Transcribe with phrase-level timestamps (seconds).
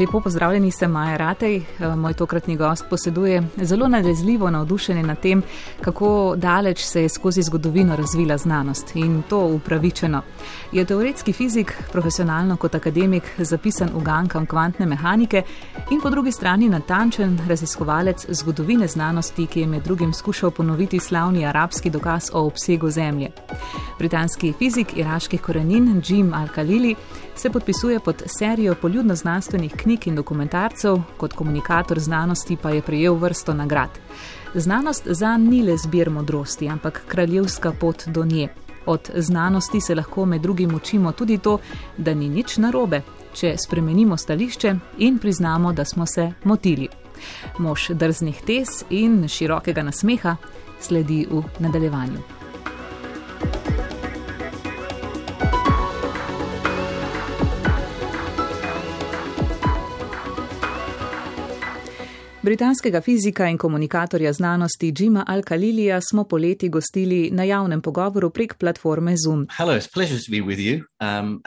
[0.00, 1.56] Lepo pozdravljeni, sem Maja Ratej.
[1.56, 5.42] Eh, moj tokratni gost poseduje zelo nalezljivo navdušenje nad tem,
[5.80, 10.22] kako daleč se je skozi zgodovino razvila znanost in to upravičeno.
[10.72, 15.42] Je teoretski fizik, profesionalno kot akademik, zapisan v gankam kvantne mehanike
[15.90, 21.46] in po drugi strani natančen raziskovalec zgodovine znanosti, ki je med drugim skušal ponoviti slavni
[21.46, 23.30] arabski dokaz o obsegu Zemlje.
[23.98, 26.94] Britanski fizik iraških korenin Jim Al-Khalili
[27.36, 33.14] se podpisuje pod serijo poljudno znanstvenih knjig in dokumentarcev, kot komunikator znanosti pa je prejel
[33.20, 33.98] vrsto nagrad.
[34.54, 38.48] Znanost za ni le zbir modrosti, ampak kraljevska pot do nje.
[38.86, 41.58] Od znanosti se lahko med drugim učimo tudi to,
[41.96, 43.02] da ni nič narobe,
[43.34, 46.88] če spremenimo stališče in priznamo, da smo se motili.
[47.58, 50.36] Mož drznih tez in širokega nasmeha
[50.80, 52.33] sledi v nadaljevanju.
[62.44, 69.14] Britanskega fizika in komunikatorja znanosti Jima Al-Khalilija smo poleti gostili na javnem pogovoru prek platforme
[69.16, 69.46] Zoom.
[69.56, 71.42] Hello, um,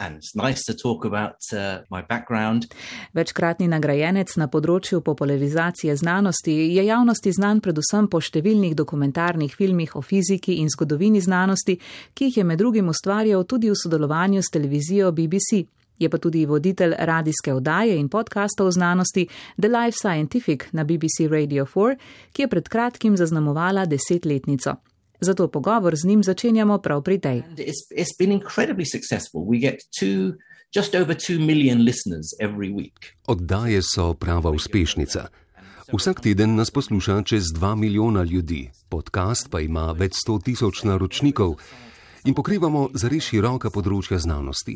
[0.48, 0.74] nice
[1.06, 1.36] about,
[1.92, 2.68] uh,
[3.14, 10.02] Večkratni nagrajenec na področju popularizacije znanosti je javnosti znan predvsem po številnih dokumentarnih filmih o
[10.02, 11.78] fiziki in zgodovini znanosti,
[12.14, 15.77] ki jih je med drugim ustvarjal tudi v sodelovanju s televizijo BBC.
[16.00, 21.30] Je pa tudi voditelj radijske oddaje in podcasta o znanosti The Life Scientific na BBC
[21.30, 21.98] Radio 4,
[22.32, 24.76] ki je pred kratkim zaznamovala desetletnico.
[25.20, 27.42] Zato pogovor z njim začenjamo prav pri tej.
[33.28, 35.28] Oddaje so prava uspešnica.
[35.94, 41.56] Vsak teden nas posluša čez 2 milijona ljudi, podcast pa ima več 100 tisoč naročnikov
[42.28, 44.76] in pokrivamo zares široka področja znanosti.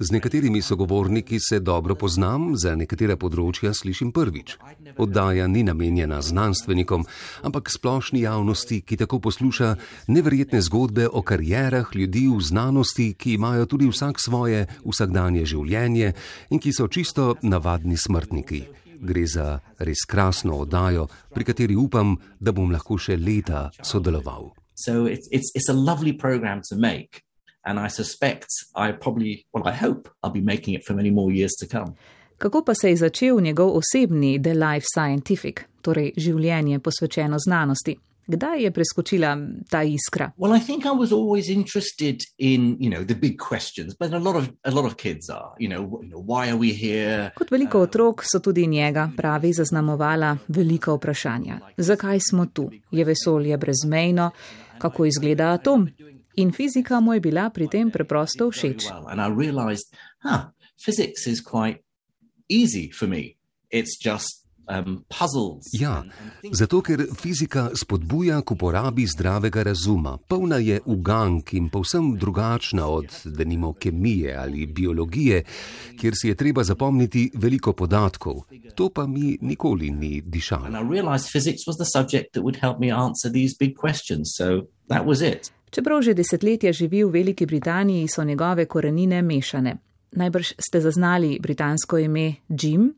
[0.00, 4.58] Z nekaterimi sogovorniki se dobro poznam, za nekatera področja slišim prvič.
[5.00, 7.06] Oddaja ni namenjena znanstvenikom,
[7.48, 9.70] ampak splošni javnosti, ki tako posluša
[10.12, 16.12] neverjetne zgodbe o karjerah ljudi v znanosti, ki imajo tudi vsak svoje vsakdanje življenje
[16.52, 18.64] in ki so čisto navadni smrtniki.
[19.00, 24.59] Gre za res krasno oddajo, pri kateri upam, da bom lahko še leta sodeloval.
[24.84, 27.22] So it's, it's, it's a lovely program to make.
[27.66, 31.30] And I suspect I probably, well, I hope I'll be making it for many more
[31.30, 31.94] years to come.
[32.38, 37.98] Kako pa se je začel njegov osebni The Life Scientific, torej življenje posvečeno znanosti?
[38.26, 39.38] Kdaj je preskočila
[39.70, 40.30] ta iskra?
[40.38, 44.18] Well, I think I was always interested in, you know, the big questions, but a
[44.18, 47.30] lot of a lot of kids are, you know, you know why are we here?
[47.36, 51.58] Kot veliko otrok so tudi njega, pravi, zaznamovala velika vprašanja.
[51.76, 52.70] Zakaj smo tu?
[52.90, 54.30] Je vesolje brezmejno?
[54.80, 55.88] Kako izgleda atom.
[56.36, 58.88] In fizika mu je bila pri tem preprosto všeč.
[58.88, 59.06] Um,
[65.72, 66.04] ja,
[66.52, 73.06] zato ker fizika spodbuja k uporabi zdravega razuma, polna je ugank in povsem drugačna od
[73.24, 75.44] denimo kemije ali biologije,
[76.00, 78.42] kjer si je treba zapomniti veliko podatkov.
[78.74, 80.68] To pa mi nikoli ni dišalo.
[85.70, 89.76] Čeprav že desetletja živi v Veliki Britaniji, so njegove korenine mešane
[90.12, 92.94] najbrž ste zaznali britansko ime Jim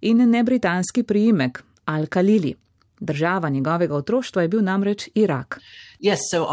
[0.00, 2.54] in ne britanski priimek Al-Khalili.
[3.00, 5.60] Država njegovega otroštva je bil namreč Irak.
[6.00, 6.46] Yes, so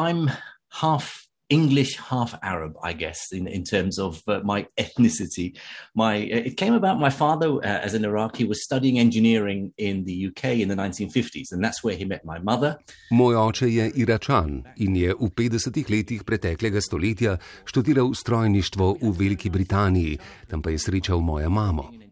[1.51, 5.47] English, half Arab, I guess, in, in terms of uh, my ethnicity.
[5.93, 6.99] My uh, it came about.
[6.99, 11.51] My father, uh, as an Iraqi, was studying engineering in the UK in the 1950s,
[11.51, 12.77] and that's where he met my mother.
[13.11, 19.49] Moj oče je Iračan in je v 50 letih preteklega stoletja študiral strojništvo v Veliki
[19.49, 20.17] Britaniji,
[20.47, 22.10] tam pa je srečal mojo mamo.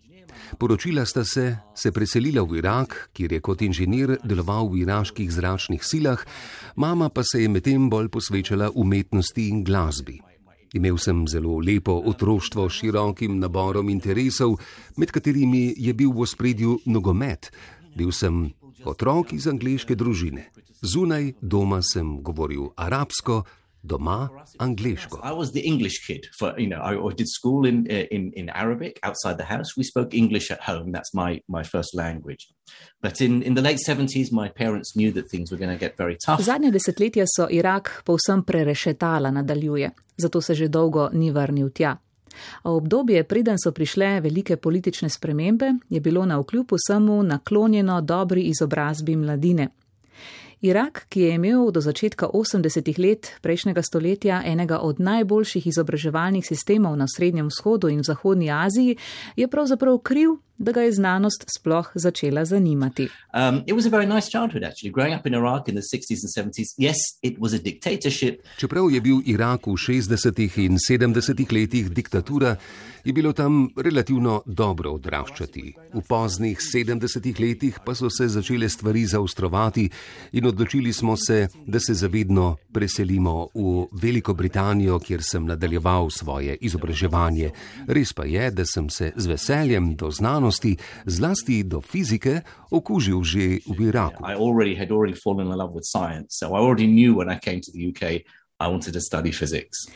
[0.57, 5.83] Poročila sta se, se preselila v Irak, kjer je kot inženir deloval v iraških zračnih
[5.85, 6.23] silah,
[6.75, 10.19] mama pa se je medtem bolj posvečala umetnosti in glasbi.
[10.73, 14.59] Imel sem zelo lepo otroštvo s širokim naborom interesov,
[14.97, 17.49] med katerimi je bil v ospredju nogomet.
[17.97, 18.51] Bil sem
[18.85, 20.51] otrok iz angliške družine.
[20.81, 23.43] Zunaj doma sem govoril arabsko,
[23.83, 25.21] doma angliško.
[25.23, 28.99] I was the English kid for, you know, I did school in, in, in Arabic
[29.03, 29.69] outside the house.
[29.77, 30.91] We spoke English at home.
[30.91, 32.47] That's my, my first language.
[33.01, 35.97] But in, in the late 70s, my parents knew that things were going to get
[35.97, 36.41] very tough.
[36.41, 41.97] Zadnje desetletja so Irak povsem prerešetala, nadaljuje, zato se že dolgo ni vrnil tja.
[42.63, 48.41] A obdobje, preden so prišle velike politične spremembe, je bilo na vkljub vsemu naklonjeno dobri
[48.41, 49.67] izobrazbi mladine.
[50.61, 56.97] Irak, ki je imel do začetka 80-ih let prejšnjega stoletja enega od najboljših izobraževalnih sistemov
[56.99, 58.97] na Srednjem vzhodu in v Zahodnji Aziji,
[59.35, 63.03] je pravzaprav kriv, da ga je znanost sploh začela zanimati.
[63.33, 64.91] Um, it was a very nice childhood, actually.
[64.91, 68.41] Growing up in Iraq in the 60s and 70s, yes, it was a dictatorship.
[68.57, 70.57] Čeprav je bil Irak v 60.
[70.57, 71.51] in 70.
[71.51, 72.55] letih diktatura,
[73.03, 75.73] je bilo tam relativno dobro odraščati.
[75.93, 77.39] V poznih 70.
[77.39, 79.89] letih pa so se začele stvari zaostrovati
[80.31, 86.57] in odločili smo se, da se zavedno preselimo v Veliko Britanijo, kjer sem nadaljeval svoje
[86.61, 87.51] izobraževanje.
[87.87, 90.48] Res pa je, da sem se z veseljem do znanosti,
[91.05, 92.41] zlasti do fizike,
[92.71, 94.23] okužil že v Iraku.
[94.25, 97.39] I already had already fallen in love with science, so I already knew when I
[97.39, 98.25] came to the UK
[98.59, 99.87] I wanted to study physics.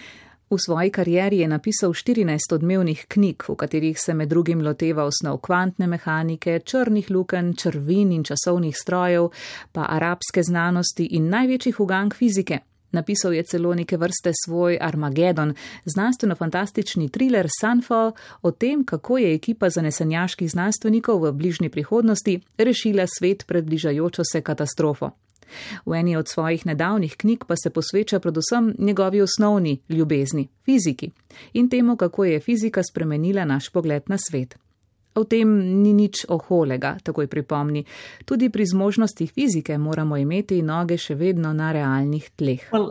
[0.53, 5.39] V svoji karieri je napisal 14 odmevnih knjig, v katerih se med drugim loteva osnov
[5.41, 9.31] kvantne mehanike, črnih luken, črvin in časovnih strojev,
[9.71, 12.59] pa arabske znanosti in največjih ugank fizike.
[12.93, 15.53] Napisal je celo neke vrste svoj Armagedon,
[15.85, 18.11] znanstveno-fantastični thriller Sunfall
[18.41, 24.41] o tem, kako je ekipa zanesenjaških znanstvenikov v bližnji prihodnosti rešila svet pred bližajočo se
[24.41, 25.09] katastrofo.
[25.85, 31.11] V eni od svojih nedavnih knjig pa se posveča predvsem njegovi osnovni ljubezni, fiziki
[31.53, 34.62] in temu, kako je fizika spremenila naš pogled na svet.
[35.15, 35.45] O tem
[35.83, 37.85] ni nič oholega, takoj pripomni.
[38.25, 42.65] Tudi pri zmožnostih fizike moramo imeti noge še vedno na realnih tleh.
[42.73, 42.89] Well,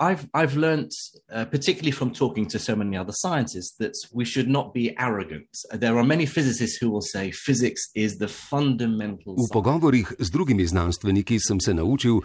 [0.00, 0.90] I've, I've learned,
[1.28, 5.48] uh, particularly from talking to so many other scientists, that we should not be arrogant.
[5.72, 9.34] There are many physicists who will say physics is the fundamental.
[9.36, 12.20] V pogovorih z drugimi znanstveniki sem se naučil,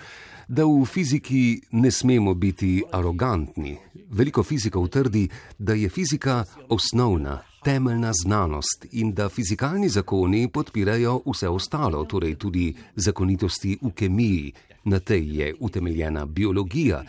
[0.47, 3.77] da v fiziki ne smemo biti arogantni.
[4.09, 11.49] Veliko fizikov trdi, da je fizika osnovna, temeljna znanost in da fizikalni zakoni podpirajo vse
[11.49, 14.53] ostalo, torej tudi zakonitosti v kemiji.
[14.83, 17.03] Na tej je utemeljena biologija,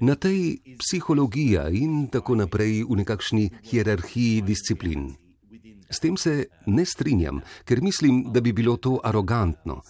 [0.00, 5.10] na tej psihologija in tako naprej v nekakšni hierarhiji disciplin.
[5.90, 9.82] S tem se ne strinjam, ker mislim, da bi bilo to arogantno.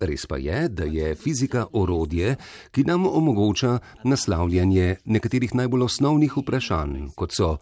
[0.00, 2.36] Res pa je, da je fizika orodje,
[2.70, 7.56] ki nam omogoča naslavljanje nekaterih najbolj osnovnih vprašanj, kot so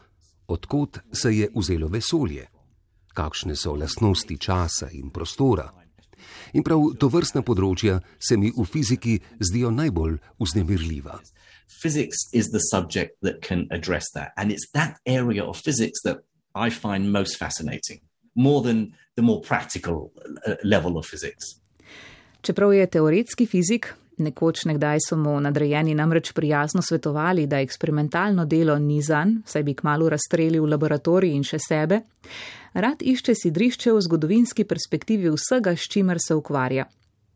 [0.47, 2.47] odkot se je vzelo vesolje,
[3.15, 5.71] kakšne so lastnosti časa in prostora.
[6.53, 11.19] In prav to vrstna področja se mi v fiziki zdijo najbolj vznemirljiva.
[11.83, 14.33] Physics is the subject that can address that.
[14.37, 16.23] And it's that area of physics that
[16.55, 18.01] I find most fascinating,
[18.35, 20.13] more than the more practical
[20.47, 21.59] uh, level of physics.
[22.43, 28.79] Čeprav je teoretski fizik, Nekoč nekdaj so mu nadrejeni namreč prijazno svetovali, da eksperimentalno delo
[28.79, 32.01] ni zanj, saj bi kmalo razstrelil laboratorij in še sebe.
[32.75, 36.87] Rad išče sidrišče v zgodovinski perspektivi vsega, s čimer se ukvarja.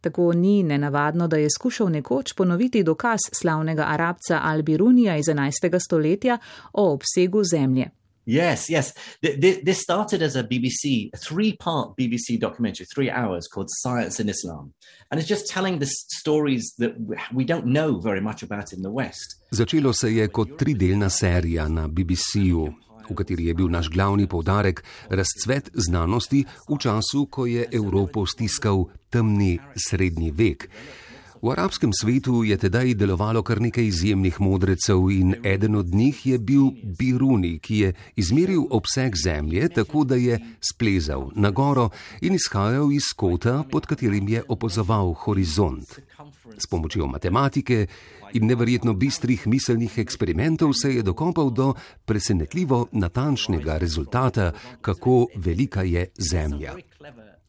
[0.00, 5.78] Tako ni nenavadno, da je skušal nekoč ponoviti dokaz slavnega arabca Albirunija iz 11.
[5.84, 6.38] stoletja
[6.72, 7.90] o obsegu zemlje.
[8.26, 8.92] Yes, yes.
[9.22, 14.28] This started as a BBC, a three part BBC documentary, three hours called Science in
[14.28, 14.74] Islam.
[15.10, 16.94] And it's just telling the stories that
[17.32, 19.38] we don't know very much about in the West.
[19.50, 22.66] Začelo se je kot tridelna serija na BBC-ju,
[23.10, 28.88] v kateri je bil naš glavni povdarek razcvet znanosti v času, ko je Evropo stiskal
[29.10, 30.68] temni srednji vek.
[31.42, 36.38] V arabskem svetu je tedaj delovalo kar nekaj izjemnih modrecev in eden od njih je
[36.38, 41.90] bil Biruni, ki je izmeril obseg zemlje tako, da je splezal na goro
[42.20, 46.00] in izhajal iz kota, pod katerim je opazoval horizont.
[46.58, 47.86] S pomočjo matematike
[48.32, 51.74] in neverjetno bistrih miselnih eksperimentov se je dokopal do
[52.04, 56.74] presenetljivo natančnega rezultata, kako velika je Zemlja.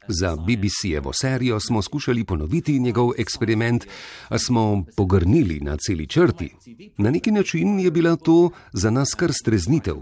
[0.08, 3.86] Za BBC-jevo serijo smo skušali ponoviti njegov eksperiment,
[4.28, 6.54] a smo pogrnili na celi črti.
[6.98, 9.96] Na neki način je bila to za nas kar streznitev.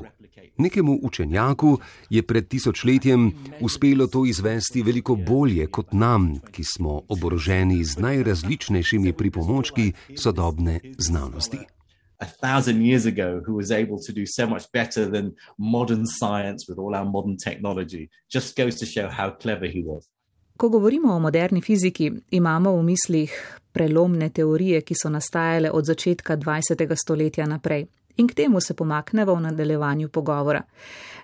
[0.58, 3.32] Nekemu učenjaku je pred tisočletjem
[3.62, 11.75] uspelo to izvesti veliko bolje kot nam, ki smo oboroženi z najrazličnejšimi pripomočki sodobne znanosti
[12.20, 16.68] a thousand years ago who was able to do so much better than modern science
[16.70, 20.10] with all our modern technology just goes to show how clever he was.
[20.58, 26.38] Ko govorimo o moderni fiziki, imamo v mislih prelomne teorije, ki so nastajale od začetka
[26.38, 26.96] 20.
[26.96, 27.86] stoletja naprej.
[28.18, 30.62] In k temu se pomaknemo v nadaljevanju pogovora.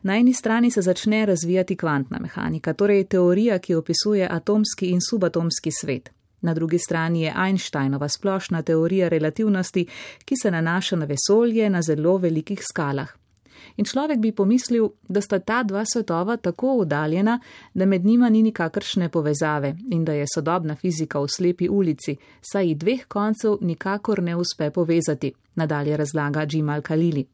[0.04, 5.72] Na eni strani se začne razvijati kvantna mehanika, torej teorija, ki opisuje atomski in subatomski
[5.72, 6.12] svet.
[6.42, 9.86] Na drugi strani je Einsteinova splošna teorija relativnosti,
[10.26, 13.10] ki se nanaša na vesolje na zelo velikih skalah.
[13.78, 17.40] In človek bi pomislil, da sta ta dva svetova tako oddaljena,
[17.74, 22.68] da med njima ni nikakršne povezave in da je sodobna fizika v slepi ulici, saj
[22.68, 27.26] jih dveh koncev nikakor ne uspe povezati, nadalje razlaga Džimal Kalili.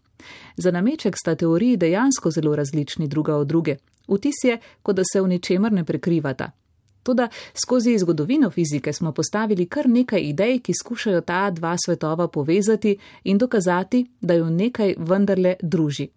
[0.57, 3.77] Za nameček sta teoriji dejansko zelo različni druga od druge.
[4.07, 6.51] Vtis je, kot da se v ničemer ne prekrivata.
[7.07, 12.97] Toda skozi zgodovino fizike smo postavili kar nekaj idej, ki skušajo ta dva svetova povezati
[13.23, 16.09] in dokazati, da jo nekaj vendarle druži.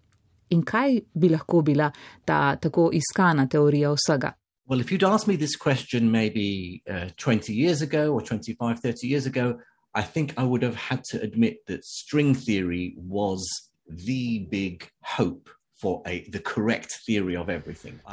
[0.49, 1.87] In kaj bi lahko bila
[2.25, 4.33] ta tako iskana teorija vsega?
[4.67, 9.07] Well, if you'd asked me this question maybe uh, 20 years ago or 25, 30
[9.07, 9.59] years ago,
[9.95, 13.39] I think I would have had to admit that string theory was
[13.87, 15.49] the big hope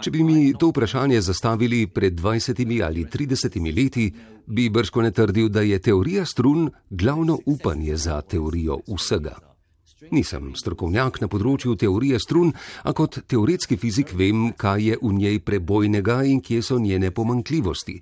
[0.03, 4.07] Če bi mi to vprašanje zastavili pred 20 ali 30 leti,
[4.47, 9.37] bi brško ne trdil, da je teorija strun glavno upanje za teorijo vsega.
[10.11, 12.53] Nisem strokovnjak na področju teorije strun,
[12.87, 17.99] a kot teoretski fizik vem, kaj je v njej prebojnega in kje so njene pomankljivosti.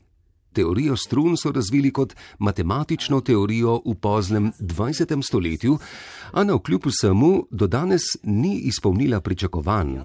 [0.56, 5.22] Teorijo strun so razvili kot matematično teorijo v poznem 20.
[5.22, 5.78] stoletju,
[6.32, 9.98] a na vkljub vsemu do danes ni izpolnila pričakovanj.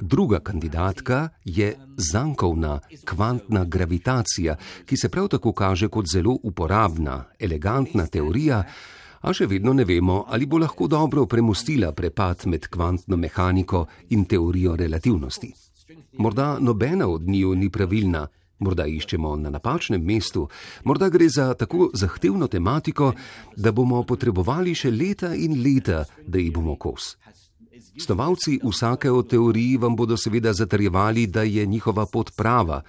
[0.00, 8.06] Druga kandidatka je zankovna kvantna gravitacija, ki se prav tako kaže kot zelo uporabna, elegantna
[8.06, 8.64] teorija,
[9.20, 14.24] a še vedno ne vemo, ali bo lahko dobro premustila prepad med kvantno mehaniko in
[14.24, 15.54] teorijo relativnosti.
[16.18, 18.26] Morda nobena od njiju ni pravilna,
[18.62, 20.48] morda iščemo na napačnem mestu,
[20.84, 23.12] morda gre za tako zahtevno tematiko,
[23.56, 27.16] da bomo potrebovali še leta in leta, da jih bomo kos.
[27.98, 32.82] Stovalci vsake od teorij vam bodo seveda zatrjevali, da je njihova pot prava,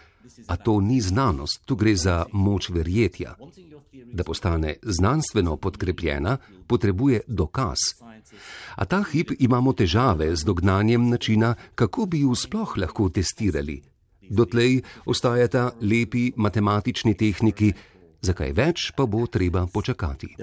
[0.47, 3.35] a to ni znanost, tu gre za moč verjetja.
[4.13, 6.37] Da postane znanstveno podkrepljena,
[6.67, 7.77] potrebuje dokaz.
[8.75, 13.81] A ta hip imamo težave z dognanjem načina, kako bi jo sploh lahko testirali,
[14.29, 17.73] Dotlej ostajata lepi matematični tehniki,
[18.21, 20.35] za kaj več pa bo treba počakati.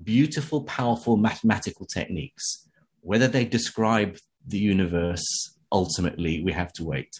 [0.00, 2.70] Beautiful, powerful mathematical techniques.
[3.02, 4.14] Whether they describe
[4.46, 5.26] the universe,
[5.72, 7.10] ultimately, we have to wait.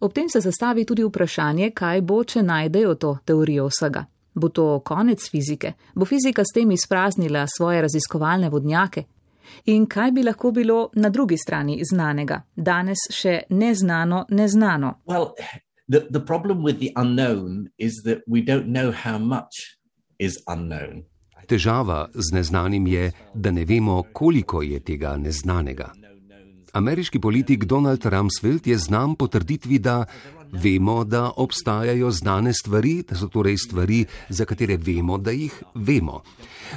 [0.00, 4.04] Ob tem se zastavi tudi vprašanje, kaj bo, če najdejo to teorijo vsega.
[4.34, 5.72] Bo to konec fizike?
[5.94, 9.04] Bo fizika s tem izpraznila svoje raziskovalne vodnjake?
[9.64, 14.94] In kaj bi lahko bilo na drugi strani znanega, danes še neznano, neznano?
[15.06, 15.34] Well,
[15.88, 16.20] the, the
[21.48, 25.92] Težava z neznanim je, da ne vemo, koliko je tega neznanega.
[26.72, 30.04] Ameriški politik Donald Rumsfeld je znam po trditvi, da
[30.52, 36.22] vemo, da obstajajo znane stvari, da so torej stvari, za katere vemo, da jih vemo.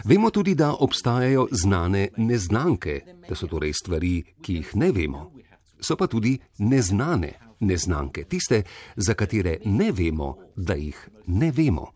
[0.06, 5.32] Vemo tudi, da obstajajo znane neznanke, da so torej stvari, ki jih ne vemo.
[5.82, 8.63] So pa tudi neznane neznanke, tiste,
[8.96, 11.92] za katere ne vemo, da jih ne vemo.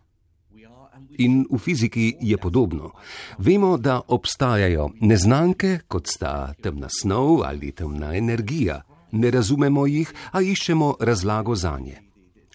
[1.18, 2.92] In v fiziki je podobno.
[3.38, 8.82] Vemo, da obstajajo neznanke, kot sta temna snov ali temna energija
[9.16, 12.02] ne razumemo jih, a iščemo razlago za nje.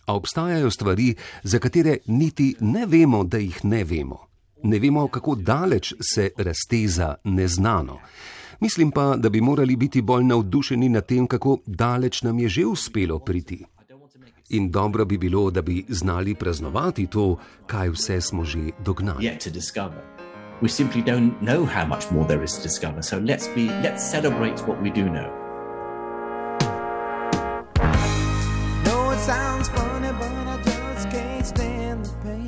[0.06, 4.18] A obstajajo stvari, za katere niti ne vemo, da jih ne vemo.
[4.62, 7.98] Ne vemo, kako daleč se razteza neznano.
[8.60, 12.66] Mislim pa, da bi morali biti bolj navdušeni nad tem, kako daleč nam je že
[12.66, 13.64] uspelo priti.
[14.48, 17.36] In dobro bi bilo, da bi znali praznovati to,
[17.66, 19.30] kaj vse smo že dognali.
[20.62, 23.02] We simply don't know how much more there is to discover.
[23.02, 25.39] So let's be, let's celebrate what we do know.
[29.26, 32.46] Sounds funny, but I just can't stand the pain.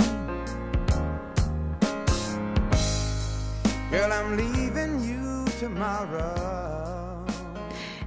[3.90, 6.42] Girl, I'm leaving you tomorrow.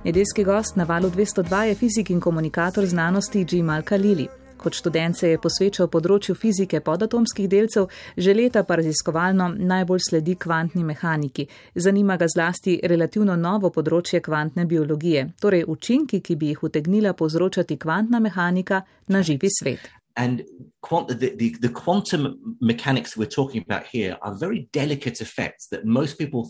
[0.03, 4.27] Nedeljski gost na valu 202 je fizik in komunikator znanosti Jim Alkalili.
[4.65, 7.84] Kot študent se je posvečal področju fizike podatomskih delcev,
[8.17, 11.45] že leta pa raziskovalno najbolj sledi kvantni mehaniki.
[11.75, 17.77] Zanima ga zlasti relativno novo področje kvantne biologije, torej učinki, ki bi jih utegnila povzročati
[17.77, 18.81] kvantna mehanika
[19.13, 19.86] na živi svet.
[20.17, 20.41] And
[20.81, 25.86] quant- the, the, the quantum mechanics we're talking about here are very delicate effects that
[25.86, 26.50] most people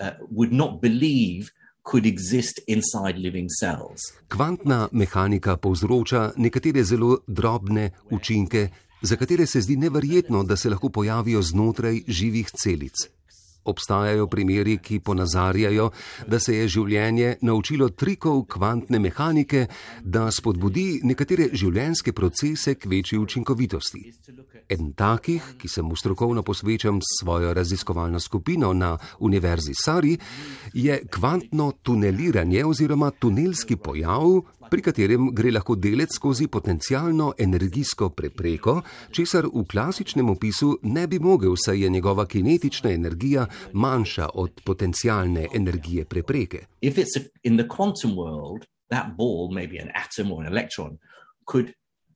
[0.00, 1.52] uh, would not believe
[4.28, 8.68] Kvantna mehanika povzroča nekatere zelo drobne učinke,
[9.02, 12.94] za katere se zdi neverjetno, da se lahko pojavijo znotraj živih celic.
[13.64, 15.90] Obstajajo primeri, ki ponazarjajo,
[16.26, 19.66] da se je življenje naučilo trikov kvantne mehanike,
[20.02, 24.02] da spodbudi nekatere življenjske procese k večji učinkovitosti.
[24.68, 30.16] Eden takih, ki se mu strokovno posvečam s svojo raziskovalno skupino na Univerzi Sari,
[30.72, 38.80] je kvantno tuneliranje oziroma tunelski pojav, pri katerem gre lahko delec skozi potencialno energijsko prepreko,
[39.10, 45.46] česar v klasičnem opisu ne bi mogel, saj je njegova kinetična energija manjša od potencialne
[45.54, 46.66] energije prepreke.
[48.92, 49.48] That ball,
[50.46, 50.98] electron,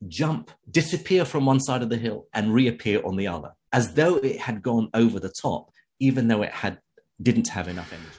[0.01, 4.19] jump, disappear from one side of the hill, and reappear on the other, as though
[4.23, 6.77] it had gone over the top, even though it had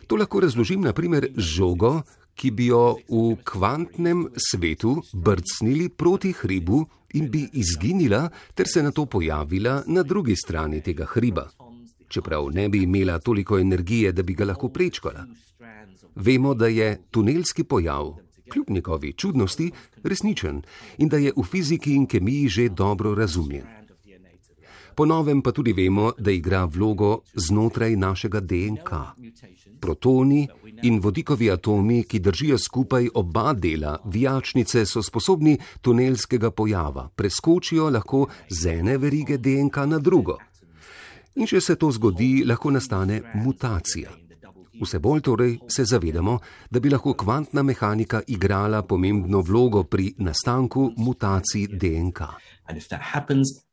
[0.07, 2.03] To lahko razložim na primer z žogo,
[2.39, 6.85] ki bi jo v kvantnem svetu brcnili proti hribu
[7.19, 11.49] in bi izginila, ter se na to pojavila na drugi strani tega hriba,
[12.09, 15.27] čeprav ne bi imela toliko energije, da bi ga lahko prečkala.
[16.15, 18.15] Vemo, da je tunelski pojav,
[18.53, 19.71] kljub njegovi čudnosti,
[20.05, 20.63] resničen
[20.99, 23.78] in da je v fiziki in kemiji že dobro razumljen.
[24.99, 28.91] Ponovem pa tudi vemo, da igra vlogo znotraj našega DNK.
[29.81, 30.49] Protoni
[30.83, 38.25] in vodikovi atomi, ki držijo skupaj oba dela vijačnice, so sposobni tunelskega pojava, preskočijo lahko
[38.51, 40.39] z ene verige DNK na drugo.
[41.35, 44.11] In če se to zgodi, lahko nastane mutacija.
[44.83, 46.41] Vse bolj torej se zavedamo,
[46.71, 52.21] da bi lahko kvantna mehanika igrala pomembno vlogo pri nastanku mutacij DNK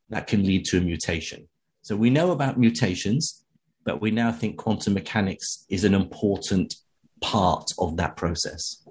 [0.10, 1.48] that can lead to a mutation.
[1.82, 3.44] So we know about mutations,
[3.84, 6.76] but we now think quantum mechanics is an important
[7.22, 8.84] part of that process.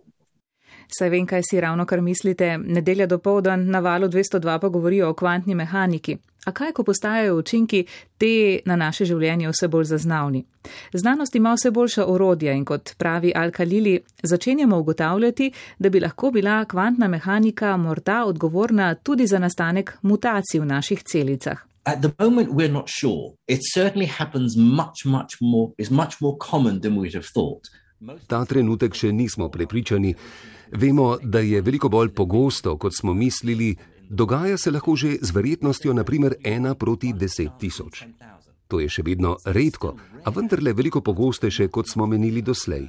[0.88, 2.58] Saj vem, kaj si ravno kar mislite.
[2.58, 6.18] Nedelja do povdan na valu 202 pa govorijo o kvantni mehaniki.
[6.44, 7.84] A kaj, ko postajajo učinki
[8.18, 10.44] te na naše življenje vse bolj zaznavni?
[10.92, 16.64] Znanost ima vse boljša orodja in kot pravi Al-Khalili, začenjamo ugotavljati, da bi lahko bila
[16.64, 21.64] kvantna mehanika morda odgovorna tudi za nastanek mutacij v naših celicah.
[21.86, 23.36] At the moment, we're not sure.
[23.46, 27.68] It certainly happens much, much more, is much more common than we'd have thought.
[28.28, 30.14] Ta trenutek še nismo prepričani.
[30.76, 33.76] Vemo, da je veliko bolj pogosto, kot smo mislili,
[34.10, 38.04] dogaja se lahko že z verjetnostjo naprimer 1 proti 10 tisoč.
[38.68, 42.88] To je še vedno redko, a vendarle veliko pogostejše, kot smo menili doslej.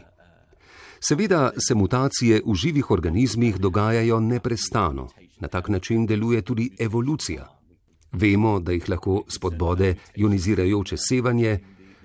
[1.00, 5.08] Seveda se mutacije v živih organizmih dogajajo neprestano,
[5.40, 7.46] na tak način deluje tudi evolucija.
[8.12, 11.60] Vemo, da jih lahko spodbode ionizirajoče sevanje,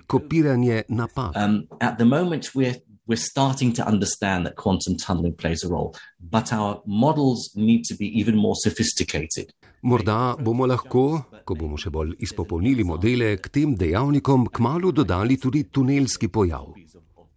[0.07, 1.37] kopiranje napak.
[1.37, 1.65] Um,
[3.11, 7.95] we're starting to understand that quantum tunneling plays a role, but our models need to
[7.97, 9.47] be even more sophisticated.
[9.83, 15.65] Morda bomo lahko, ko bomo še bolj izpopolnili modele, k tem dejavnikom kmalo dodali tudi
[15.73, 16.71] tunelski pojav.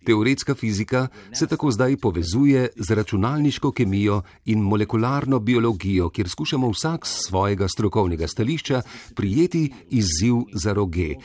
[0.04, 4.20] Teoretska fizika se tako zdaj povezuje z računalniško kemijo
[4.52, 8.82] in molekularno biologijo, kjer skušamo vsak z svojega strokovnega stališča
[9.16, 11.16] prijeti izziv za roge.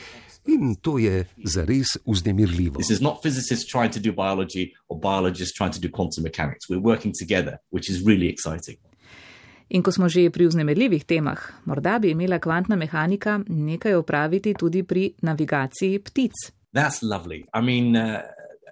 [0.49, 2.77] In to je zares vznemirljivo.
[2.77, 6.69] This is not physicists trying to do biology or biologists trying to do quantum mechanics.
[6.69, 8.77] We're working together, which is really exciting.
[9.69, 14.83] In ko smo že pri vznemirljivih temah, morda bi imela kvantna mehanika nekaj opraviti tudi
[14.83, 16.33] pri navigaciji ptic.
[16.73, 17.45] That's lovely.
[17.53, 18.21] I mean, uh,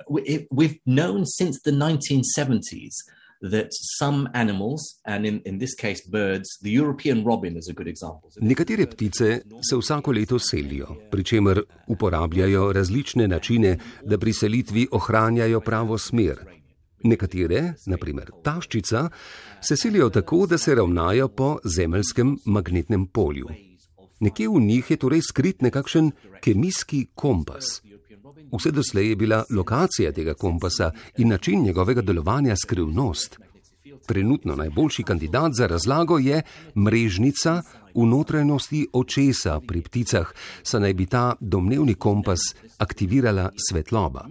[0.10, 3.68] we, we've known since the 1970s that
[4.00, 8.30] some animals, and in, in this case birds, the European robin is a good example.
[8.42, 15.60] Nekatere ptice se vsako leto selijo, pri čemer uporabljajo različne načine, da pri selitvi ohranjajo
[15.60, 16.38] pravo smer.
[17.04, 19.10] Nekatere, naprimer taščica,
[19.62, 23.48] se selijo tako, da se ravnajo po zemeljskem magnetnem polju.
[24.20, 27.82] Nekje v njih je torej skrit nekakšen kemijski kompas.
[28.52, 33.40] Vse doslej je bila lokacija tega kompasa in način njegovega delovanja skrivnost.
[34.06, 36.42] Trenutno najboljši kandidat za razlago je
[36.76, 37.62] mrežnica
[37.96, 42.40] v notranjosti očesa pri pticah, saj naj bi ta domnevni kompas
[42.78, 44.28] aktivirala svetloba.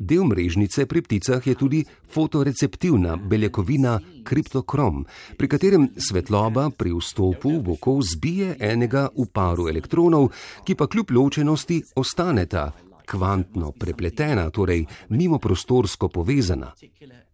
[0.00, 5.06] Del mrežnice pri pticah je tudi fotoreceptivna beljakovina kriptokrom,
[5.38, 10.28] pri katerem svetloba pri vstopu v oko zbije enega v paru elektronov,
[10.64, 12.72] ki pa kljub ločenosti ostaneta
[13.08, 16.72] kvantno prepletena, torej mimo prostorsko povezana.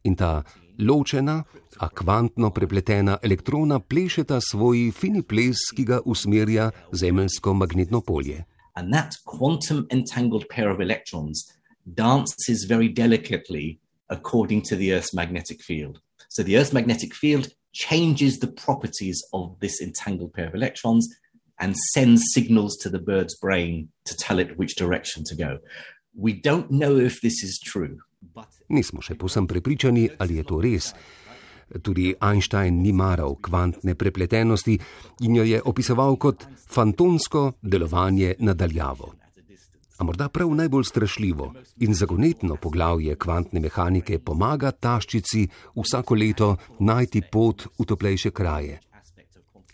[0.04, 0.42] In ta
[0.78, 1.42] ločena,
[1.78, 8.44] a kvantno prepletena elektrona plešeta svoj fini ples, ki ga usmerja zemeljsko magnetno polje.
[8.76, 11.44] And that quantum entangled pair of electrons
[11.86, 16.00] dances very delicately according to the Earth's magnetic field.
[16.28, 21.08] So the Earth's magnetic field changes the properties of this entangled pair of electrons
[21.60, 25.58] and sends signals to the bird's brain to tell it which direction to go.
[26.14, 27.98] We don't know if this is true.
[28.68, 30.94] Nismo še posem prepričani, ali je to res.
[31.82, 34.78] Tudi Einstein ni maral kvantne prepletenosti
[35.26, 39.14] in jo je opisoval kot fantomsko delovanje nadaljavo.
[39.98, 41.52] A morda prav najbolj strašljivo
[41.86, 48.80] in zagonetno poglavje kvantne mehanike pomaga taščici vsako leto najti pot v toplejše kraje.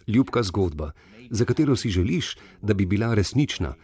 [0.07, 0.91] Ljubka zgodba,
[1.31, 3.75] za katero si želiš, da bi bila resnična,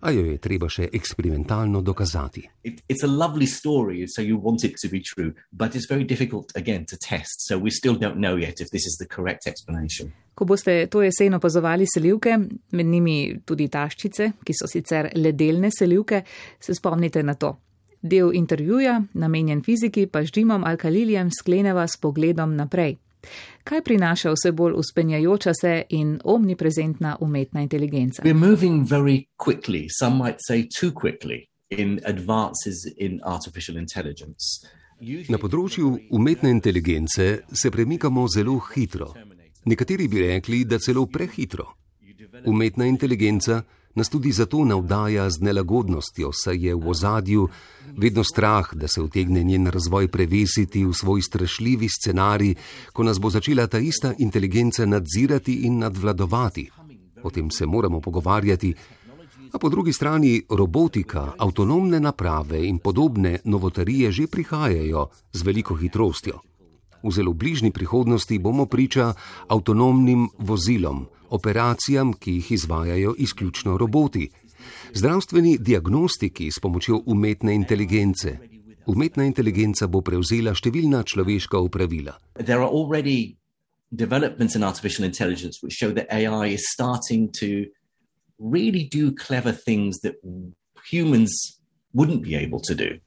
[0.00, 2.42] a jo je treba še eksperimentalno dokazati.
[2.62, 6.04] It, it's a lovely story, so you want it to be true, but it's very
[6.04, 7.48] difficult again to test.
[7.48, 10.12] So we still don't know yet if this is the correct explanation.
[10.34, 12.36] Ko boste to jesen opazovali selivke,
[12.72, 16.22] med njimi tudi taščice, ki so sicer ledelne selivke,
[16.60, 17.54] se spomnite na to.
[18.02, 22.98] Del intervjuja, namenjen fiziki, pa z Jimom Alkalilijem skleneva s pogledom naprej.
[23.64, 28.22] Kaj prinaša vse bolj uspenjajoča se in omniprezentna umetna inteligenca?
[35.28, 39.10] Na področju umetne inteligence se premikamo zelo hitro.
[39.66, 41.66] Nekateri bi rekli, da celo prehitro.
[42.46, 43.64] Umetna inteligenca
[43.96, 47.48] nas tudi zato navdaja z nelagodnostjo, saj je v ozadju
[47.96, 52.54] vedno strah, da se utegne njen razvoj prevesiti v svoj strašljivi scenarij,
[52.92, 56.70] ko nas bo začela ta ista inteligenca nadzirati in nadvladovati.
[57.22, 58.74] O tem se moramo pogovarjati.
[59.52, 66.40] A po drugi strani robotika, avtonomne naprave in podobne novotarije že prihajajo z veliko hitrostjo.
[67.02, 69.14] V zelo bližnji prihodnosti bomo priča
[69.48, 74.28] avtonomnim vozilom, operacijam, ki jih izvajajo izključno roboti,
[74.94, 78.38] zdravstveni diagnostiki s pomočjo umetne inteligence.
[78.86, 82.18] Umetna inteligenca bo prevzela številna človeška upravila.
[83.92, 87.70] Developments in artificial intelligence which show that AI is starting to
[88.36, 90.16] really do clever things that
[90.90, 91.55] humans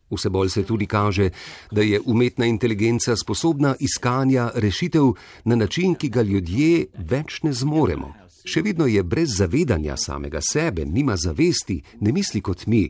[0.09, 1.29] Vse bolj se tudi kaže,
[1.71, 8.13] da je umetna inteligenca sposobna iskanja rešitev na način, ki ga ljudje več ne zmoremo.
[8.49, 12.87] Še vedno je brez zavedanja samega sebe, nima zavesti, ne misli kot mi.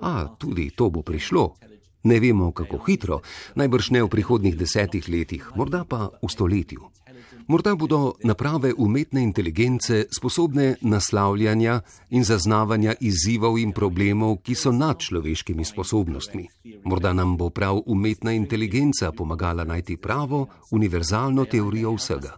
[0.00, 1.56] A tudi to bo prišlo.
[2.02, 3.20] Ne vemo, kako hitro,
[3.60, 6.99] najbrž ne v prihodnih desetih letih, morda pa v stoletju.
[7.46, 14.98] Morda bodo naprave umetne inteligence sposobne naslavljanja in zaznavanja izzivov in problemov, ki so nad
[14.98, 16.48] človeškimi sposobnostmi.
[16.84, 22.36] Morda nam bo prav umetna inteligenca pomagala najti pravo, univerzalno teorijo vsega.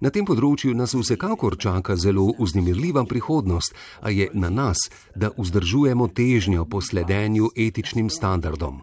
[0.00, 6.08] Na tem področju nas vsekakor čaka zelo uznemirljiva prihodnost, a je na nas, da vzdržujemo
[6.08, 8.82] težnjo po sledenju etičnim standardom.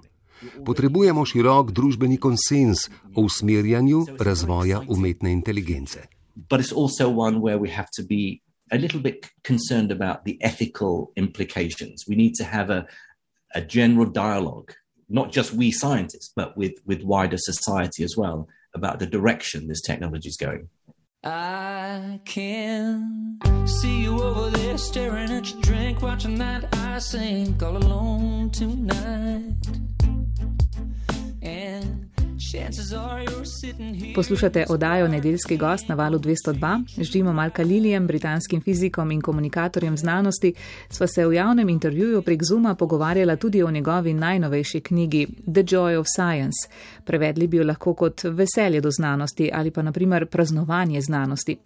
[0.65, 6.08] Potrebujemo širok družbeni konsens o usmerjanju razvoja umetne inteligence.
[6.49, 8.39] But it's also one where we have to be
[8.71, 12.06] a little bit concerned about the ethical implications.
[12.08, 12.86] We need to have a,
[13.56, 14.73] a general dialogue,
[15.10, 19.82] not just we scientists, but with, with wider society as well, about the direction this
[19.82, 20.69] technology is going.
[21.23, 27.75] I can see you over there staring at your drink, watching that I sink all
[27.75, 29.56] alone tonight.
[34.15, 40.54] Poslušate oddajo Nedeljski gost na valu 202 z Jimom Alkalilijem, britanskim fizikom in komunikatorjem znanosti.
[40.89, 45.99] Sva se v javnem intervjuju prek Zuma pogovarjala tudi o njegovi najnovejši knjigi The Joy
[45.99, 46.67] of Science.
[47.06, 51.58] Prevedli bi jo lahko kot veselje do znanosti ali pa naprimer praznovanje znanosti.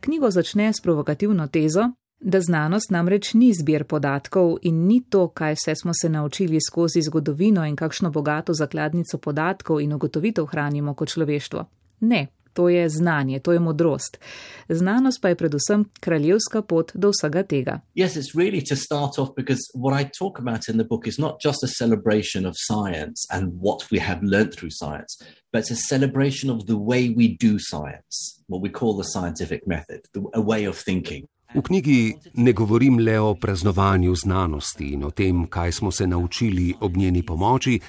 [0.00, 5.54] Knjigo začne s provokativno tezo, Da znanost namreč ni zbir podatkov in ni to, kaj
[5.54, 11.08] vse smo se naučili skozi zgodovino in kakšno bogato zakladnico podatkov in ugotovitev hranimo kot
[11.08, 11.64] človeštvo.
[12.00, 14.18] Ne, to je znanje, to je modrost.
[14.68, 17.80] Znanost pa je predvsem kraljevska pot do vsega tega.
[17.94, 21.18] Yes, it's really to start off because what I talk about in the book is
[21.18, 25.70] not just a celebration of science and what we have learned through science, but it's
[25.70, 30.00] a celebration of the way we do science, what we call the scientific method,
[30.34, 31.26] a way of thinking.
[31.54, 36.74] V knjigi ne govorim le o praznovanju znanosti in o tem, kaj smo se naučili
[36.80, 37.80] ob njeni pomoči,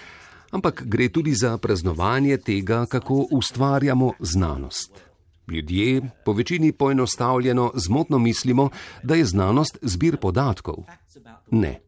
[0.52, 4.92] ampak gre tudi za praznovanje tega, kako ustvarjamo znanost.
[5.48, 8.70] Ljudje po večini poenostavljeno zmotno mislimo,
[9.04, 10.76] da je znanost zbir podatkov.
[11.52, 11.80] Ne.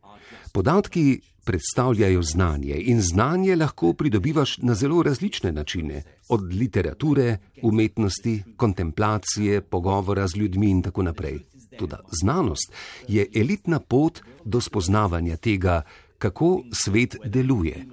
[0.54, 9.62] Podatki predstavljajo znanje in znanje lahko pridobivaš na zelo različne načine, od literature, umetnosti, kontemplacije,
[9.62, 11.40] pogovora z ljudmi in tako naprej.
[11.80, 12.72] Tudi znanost
[13.08, 15.82] je elitna pot do spoznavanja tega,
[16.18, 17.86] kako svet deluje.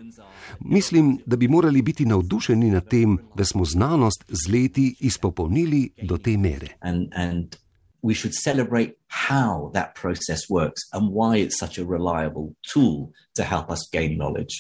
[0.61, 6.19] Mislim, da bi morali biti navdušeni nad tem, da smo znanost z leti izpopolnili do
[6.19, 6.67] te mere.
[6.81, 7.57] And, and
[8.03, 8.93] we should celebrate
[9.29, 14.19] how that process works and why it's such a reliable tool to help us gain
[14.19, 14.55] knowledge.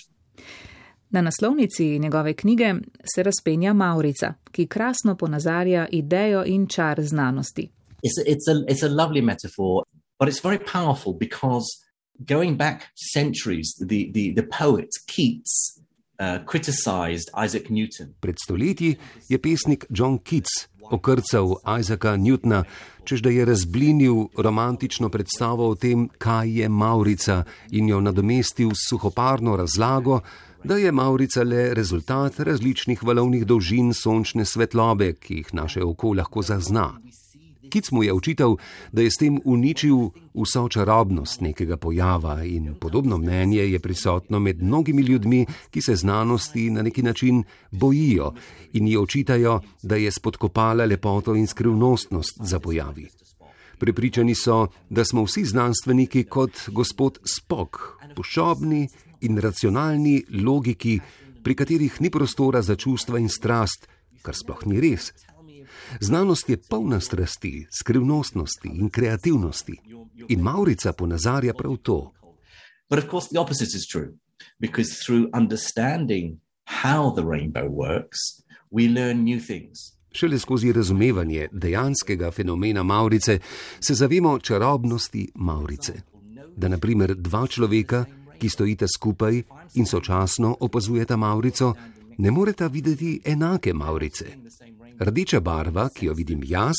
[1.10, 2.74] Na naslovnici njegove knjige
[3.14, 7.70] se razpenja Maurica, ki krasno ponazarja idejo in čar znanosti.
[8.02, 9.84] It's it's a it's a lovely metaphor,
[10.18, 11.66] but it's very powerful because
[12.24, 15.80] going back centuries, the, the, the poet Keats
[16.18, 18.14] uh, criticized Isaac Newton.
[18.20, 18.96] Pred stoletji
[19.28, 22.64] je pesnik John Keats okrcal Isaaca Newtona,
[23.04, 28.90] čež da je razblinil romantično predstavo o tem, kaj je Maurica in jo nadomestil s
[28.90, 30.20] suhoparno razlago,
[30.64, 36.42] da je Maurica le rezultat različnih valovnih dolžin sončne svetlobe, ki jih naše oko lahko
[36.42, 36.92] zazna.
[37.70, 38.56] Kic mu je očital,
[38.92, 44.62] da je s tem uničil vso čarobnost nekega pojava in podobno mnenje je prisotno med
[44.62, 48.32] mnogimi ljudmi, ki se znanosti na neki način bojijo
[48.72, 53.08] in ji očitajo, da je spodkopala lepoto in skrivnostnost za pojavi.
[53.78, 57.78] Prepričani so, da smo vsi znanstveniki kot gospod Spok,
[58.16, 58.88] pošobni
[59.20, 61.00] in racionalni logiki,
[61.42, 63.88] pri katerih ni prostora za čustva in strast,
[64.22, 65.12] kar sploh ni res.
[66.00, 69.76] Znanost je polna strasti, skrivnostnosti in kreativnosti.
[70.28, 72.12] In Maurica ponazarja prav to.
[72.90, 74.08] But of course, the opposite is true,
[74.58, 78.18] because through understanding how the rainbow works,
[78.70, 80.00] we learn new things.
[80.12, 83.38] Šele skozi razumevanje dejanskega fenomena Maurice
[83.80, 85.92] se zavemo čarobnosti Maurice.
[86.56, 88.04] Da, na primer, dva človeka,
[88.38, 89.42] ki stojita skupaj
[89.74, 91.74] in sočasno opazujeta Maurico,
[92.18, 94.26] ne moreta videti enake Maurice.
[95.00, 96.76] Rdeča barva, ki jo vidim jaz,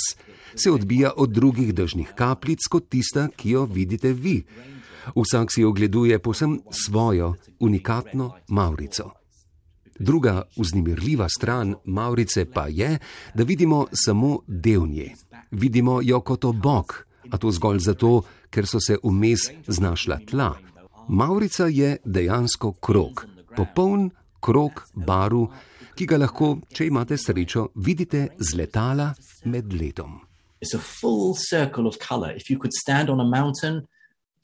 [0.56, 4.44] se odbija od drugih dežnih kapljic kot tista, ki jo vidite vi.
[5.16, 9.12] Vsak si ogleduje posem svojo, unikatno Maurico.
[10.00, 13.00] Druga vznemirljiva stran Maurice pa je,
[13.36, 15.14] da vidimo samo del nje.
[15.52, 20.54] Vidimo jo kot obok, a to zgolj zato, ker so se vmes znašla tla.
[21.08, 25.48] Maurica je dejansko krok, popoln krok baru,
[25.96, 29.14] ki ga lahko, če imate srečo, vidite z letala
[29.46, 30.20] med letom.
[30.62, 32.32] It's a full circle of color.
[32.36, 33.88] If you could stand on a mountain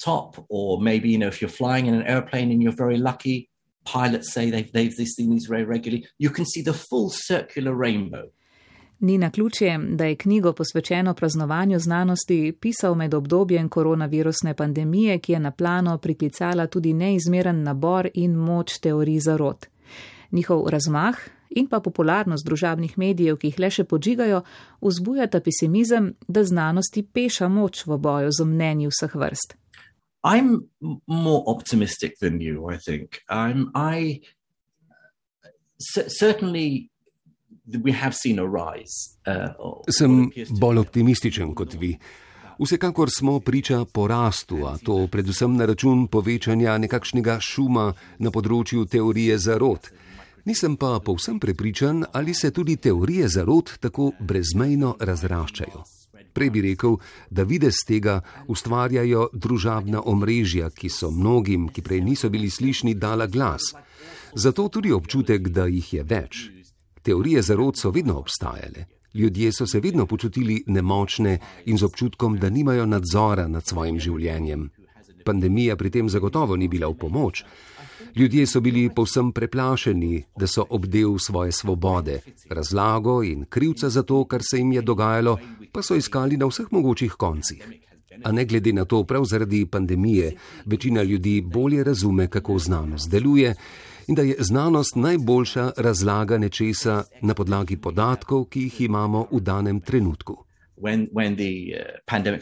[0.04, 3.50] top, or maybe you know, if you're flying in an airplane and you're very lucky,
[3.86, 7.74] pilots say they've, they've this thing these very regularly, you can see the full circular
[7.74, 8.26] rainbow.
[9.00, 15.32] Ni na ključje, da je knjigo posvečeno praznovanju znanosti pisal med obdobjem koronavirusne pandemije, ki
[15.32, 19.66] je na plano priklicala tudi neizmeren nabor in moč teorij zarot.
[20.32, 21.16] Njihov razmah
[21.58, 24.44] in pa popularnost družabnih medijev, ki jih le še podžigajo,
[24.82, 29.58] vzbujata pesimizem, da znanosti peša moč v boju z mnenji vseh vrst.
[30.24, 30.68] I'm
[31.08, 33.22] more optimistic than you, I think.
[33.30, 34.22] I'm, I
[36.20, 36.90] certainly
[37.84, 39.18] we have seen a rise.
[39.26, 41.98] Uh, Sem bolj optimističen kot vi.
[42.60, 49.38] Vsekakor smo priča porastu, a to predvsem na račun povečanja nekakšnega šuma na področju teorije
[49.38, 49.92] zarod.
[50.48, 55.84] Nisem pa povsem prepričan, ali se tudi teorije zarod tako brezmejno razraščajo.
[56.34, 56.96] Prej bi rekel,
[57.30, 63.28] da videz tega ustvarjajo družabna omrežja, ki so mnogim, ki prej niso bili slišni, dala
[63.28, 63.74] glas.
[64.36, 66.46] Zato tudi občutek, da jih je več.
[67.04, 68.88] Teorije zarod so vedno obstajale.
[69.14, 74.70] Ljudje so se vedno počutili nemočne in z občutkom, da nimajo nadzora nad svojim življenjem.
[75.26, 77.44] Pandemija pri tem zagotovo ni bila v pomoč.
[78.18, 84.26] Ljudje so bili povsem preplašeni, da so obdel svoje svobode, razlago in krivca za to,
[84.26, 85.38] kar se jim je dogajalo,
[85.72, 87.68] pa so iskali na vseh mogočih koncih.
[88.24, 93.56] A ne glede na to, prav zaradi pandemije, večina ljudi bolje razume, kako znanost deluje
[94.08, 99.82] in da je znanost najboljša razlaga nečesa na podlagi podatkov, ki jih imamo v danem
[99.82, 100.38] trenutku.
[100.78, 101.82] When, when the, uh,
[102.24, 102.40] the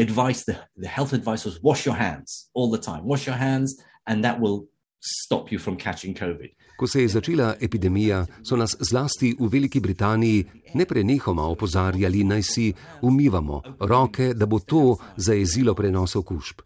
[0.00, 3.76] advice, the, the health advice was wash your hands all the time, wash your hands,
[4.06, 4.68] and that will
[5.00, 6.50] stop you from catching COVID.
[6.76, 12.72] Ko se je začela epidemija, so nas zlasti v Veliki Britaniji neprenehoma opozarjali, naj si
[13.02, 16.60] umivamo roke, da bo to zajezilo prenos okužb.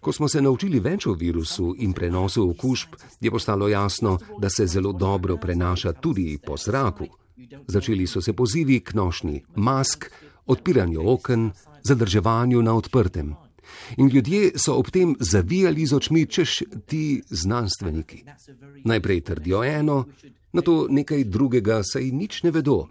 [0.00, 4.66] Ko smo se naučili več o virusu in prenosu okužb, je postalo jasno, da se
[4.66, 7.06] zelo dobro prenaša tudi po zraku.
[7.66, 10.04] Začeli so se pozivi k nošnji mask,
[10.46, 11.50] odpiranju oken,
[11.84, 13.34] zadrževanju na odprtem.
[13.96, 18.24] In ljudje so ob tem zavijali z očmi, češ ti znanstveniki.
[18.84, 20.04] Najprej trdijo eno,
[20.52, 22.86] na to nekaj drugega, saj nič ne vedo.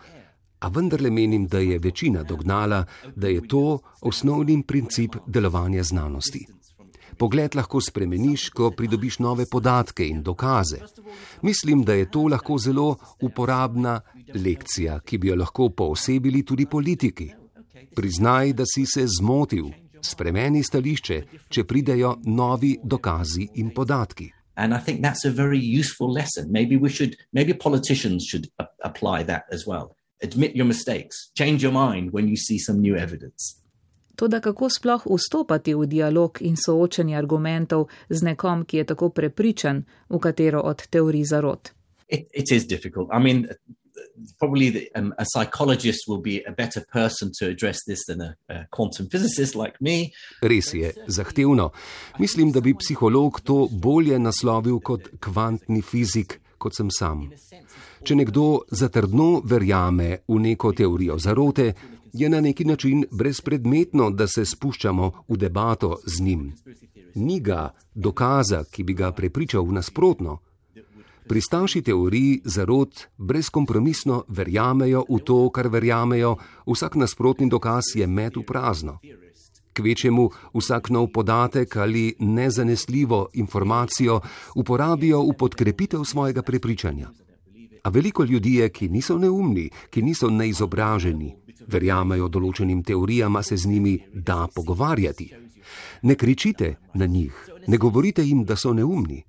[0.59, 6.45] A vendarle menim, da je večina dognala, da je to osnovni princip delovanja znanosti.
[7.17, 10.79] Pogled lahko spremeniš, ko pridobiš nove podatke in dokaze.
[11.41, 14.01] Mislim, da je to lahko zelo uporabna
[14.33, 17.31] lekcija, ki bi jo lahko poosebili tudi politiki.
[17.95, 24.31] Priznaj, da si se zmotil, spremeni stališče, če pridejo novi dokazi in podatki.
[24.55, 26.51] And I think that's a very useful lesson.
[26.51, 28.47] Maybe we should, maybe politicians should
[28.83, 29.95] apply that as well.
[30.21, 33.63] Admit your mistakes, change your mind when you see some new evidence.
[34.15, 39.83] Toda kako sploh vstopati v dialog in soočenje argumentov z nekom, ki je tako prepričan
[40.09, 41.73] v katero od teorij zarot?
[42.07, 43.09] It, it is difficult.
[43.09, 43.47] I mean,
[44.39, 48.35] probably the, um, a psychologist will be a better person to address this than a,
[48.49, 50.11] a quantum physicist like me.
[50.41, 51.71] Res je, zahtevno.
[52.19, 57.29] Mislim, da bi psiholog to bolje naslovil kot kvantni fizik, kot sem sam.
[58.03, 61.73] Če nekdo zatrdno verjame v neko teorijo zarote,
[62.13, 66.51] je na neki način brezpredmetno, da se spuščamo v debato z njim.
[67.15, 70.37] Ni ga dokaza, ki bi ga prepričal v nasprotno.
[71.27, 76.35] Pristavši teoriji zarod brezkompromisno verjamejo v to, kar verjamejo,
[76.67, 78.99] vsak nasprotni dokaz je met v prazno.
[79.73, 84.21] Kvečemu vsak nov podatek ali nezanesljivo informacijo
[84.55, 87.09] uporabijo v podkrepitev svojega prepričanja.
[87.83, 91.33] A veliko ljudi je, ki niso neumni, ki niso neizobraženi,
[91.67, 95.33] verjamejo določenim teorijam, a se z njimi da pogovarjati.
[96.03, 97.33] Ne kričite na njih,
[97.67, 99.23] ne govorite jim, da so neumni.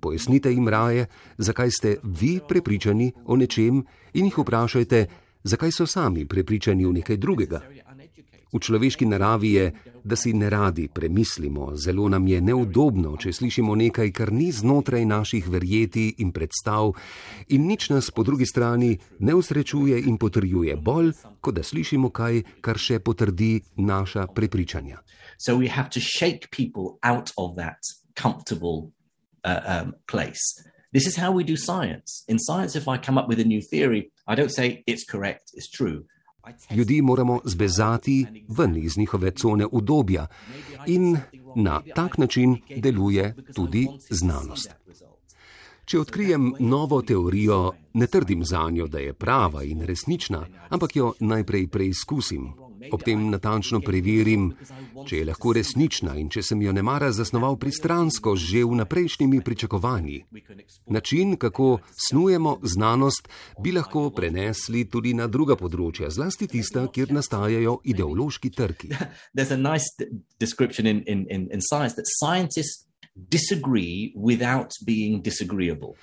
[0.00, 1.06] Pojasnite jim raje,
[1.38, 5.06] zakaj ste vi prepričani o nečem in jih vprašajte,
[5.44, 7.60] zakaj so sami prepričani v nekaj drugega.
[8.52, 9.66] V človeški naravi je,
[10.04, 15.04] da si ne radi premislimo, zelo nam je neudobno, če slišimo nekaj, kar ni znotraj
[15.06, 16.90] naših verjeti in predstav,
[17.54, 22.42] in nič nas po drugi strani ne usrečuje in potrjuje bolj, kot da slišimo kaj,
[22.60, 24.98] kar še potrdi naša prepričanja.
[25.38, 27.78] So we have to shake people out of that
[28.18, 28.90] comfortable
[29.44, 30.70] uh, um, place.
[30.92, 32.24] This is how we do science.
[32.28, 35.42] In science, if I come up with a new theory, I don't say it's correct,
[35.54, 36.02] it's true.
[36.70, 40.26] Ljudi moramo zbezati ven iz njihove cone udobja
[40.86, 41.18] in
[41.56, 44.70] na tak način deluje tudi znanost.
[45.90, 51.08] Če odkrijem novo teorijo, ne trdim za njo, da je prava in resnična, ampak jo
[51.18, 52.44] najprej preizkusim,
[52.94, 54.52] ob tem natančno preverim,
[55.08, 59.40] če je lahko resnična in če sem jo ne mara zasnoval pristransko že v naprejšnjimi
[59.42, 60.20] pričakovanji.
[60.86, 63.26] Način, kako snujemo znanost,
[63.58, 68.94] bi lahko prenesli tudi na druga področja, zlasti tista, kjer nastajajo ideološki trki.
[73.14, 75.94] Disagree without being disagreeable.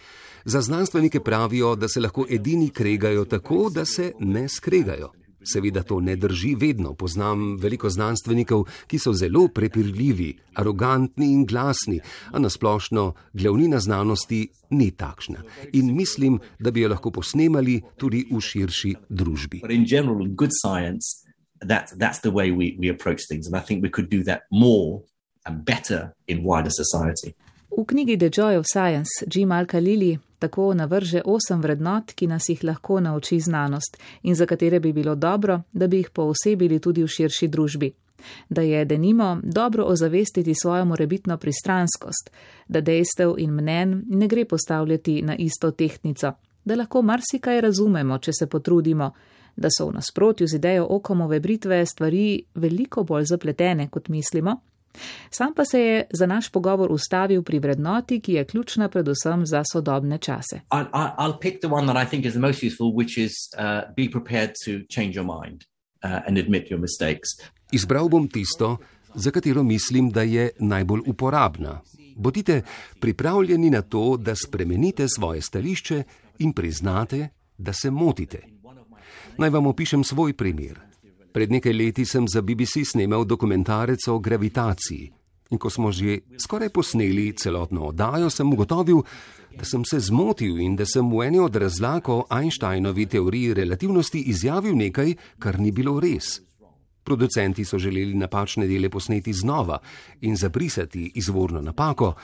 [0.45, 5.11] Za znanstvenike pravijo, da se lahko edini kregajo tako, da se ne skregajo.
[5.43, 6.93] Seveda to ne drži vedno.
[6.93, 11.99] Poznam veliko znanstvenikov, ki so zelo prepirljivi, arogantni in glasni,
[12.31, 15.43] a nasplošno glavnina znanosti ni takšna.
[15.73, 19.61] In mislim, da bi jo lahko posnemali tudi v širši družbi.
[21.67, 23.47] That, that's the way we, we approach things.
[23.47, 25.01] And I think we could do that more
[25.47, 27.33] and better in wider society.
[27.77, 32.63] V knjigi The Joy of Science Jim Al-Khalili tako navrže osem vrednot, ki nas jih
[32.63, 37.07] lahko nauči znanost in za katere bi bilo dobro, da bi jih poosebili tudi v
[37.07, 37.91] širši družbi.
[38.49, 42.31] Da je denimo dobro ozavestiti svojo morebitno pristranskost,
[42.67, 46.31] da dejstev in mnen ne gre postavljati na isto tehtnico,
[46.65, 49.11] da lahko marsikaj razumemo, če se potrudimo,
[49.55, 54.59] da so v nasprotju z idejo okomove britve stvari veliko bolj zapletene, kot mislimo,
[55.29, 59.63] Sam pa se je za naš pogovor ustavil pri vrednoti, ki je ključna predvsem za
[59.71, 60.59] sodobne čase.
[67.71, 68.77] Izbral bom tisto,
[69.15, 71.81] za katero mislim, da je najbolj uporabna.
[72.15, 72.61] Bodite
[72.99, 76.03] pripravljeni na to, da spremenite svoje stališče
[76.39, 78.41] in priznate, da se motite.
[79.37, 80.86] Naj vam opišem svoj primer.
[81.37, 85.11] Pred nekaj leti sem za BBC snemal dokumentarec o gravitaciji.
[85.53, 89.03] In ko smo že skoraj posneli celotno oddajo, sem ugotovil,
[89.53, 94.23] da sem se zmotil in da sem v eni od razlag o Einsteinovi teoriji relativnosti
[94.33, 96.41] izjavil nekaj, kar ni bilo res.
[97.05, 99.77] Producenti so želeli napačne dele posneti znova
[100.21, 102.15] in zabrisati izvorno napako,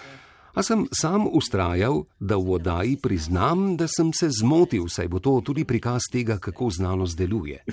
[0.54, 5.42] A sem sam ustrajal, da v oddaji priznam, da sem se zmotil, saj bo to
[5.42, 7.64] tudi prikaz tega, kako znanost deluje.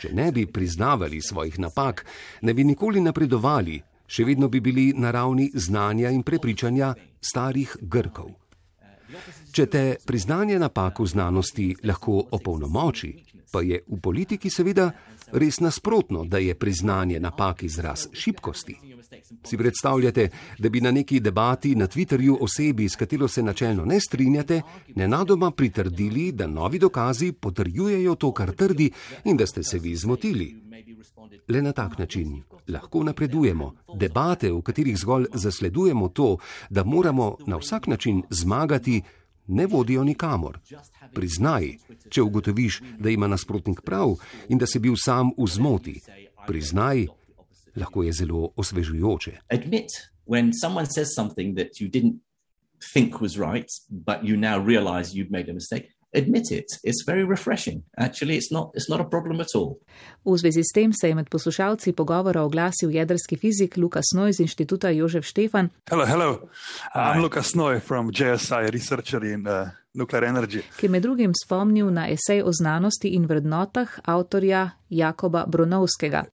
[0.00, 2.06] Če ne bi priznavali svojih napak,
[2.42, 8.32] ne bi nikoli napredovali, še vedno bi bili na ravni znanja in prepričanja starih Grkov.
[9.52, 13.12] Če te priznanje napak v znanosti lahko opolnomoči,
[13.50, 14.90] pa je v politiki seveda
[15.32, 18.76] res nasprotno, da je priznanje napak izraz šibkosti.
[19.44, 20.28] Si predstavljate,
[20.58, 24.62] da bi na neki debati na Twitterju osebi, s katero se načelno ne strinjate,
[24.94, 28.90] nenadoma pritrdili, da novi dokazi potrjujejo to, kar trdi
[29.24, 30.68] in da ste se vi zmotili.
[31.48, 33.74] Le na tak način lahko napredujemo.
[33.94, 36.36] Debate, v katerih zgolj zasledujemo to,
[36.70, 39.02] da moramo na vsak način zmagati,
[39.48, 40.58] ne vodijo nikamor.
[41.14, 41.72] Priznaj,
[42.10, 44.16] če ugotoviš, da ima nasprotnik prav
[44.48, 45.96] in da si bil sam v zmoti.
[46.46, 47.06] Priznaj,
[47.76, 49.38] lahko je zelo osvežujoče.
[49.48, 49.90] Admit,
[50.26, 52.20] when someone says something that you didn't
[52.92, 56.66] think was right, but you now realize you've made a mistake, admit it.
[56.82, 57.82] It's very refreshing.
[57.98, 59.78] Actually, it's not, it's not a problem at all.
[60.24, 64.40] V zvezi s tem se je med poslušalci pogovora oglasil jedrski fizik Lukas Noj iz
[64.40, 65.68] inštituta Jožef Štefan.
[65.90, 66.48] Hello, hello.
[66.94, 69.68] I'm Lukas Noj from JSI, researcher in uh,
[70.76, 76.24] ki je med drugim spomnil na esej o znanosti in vrednotah avtorja Jakoba Brunovskega.